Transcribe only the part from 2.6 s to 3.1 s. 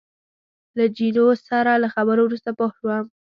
شوم.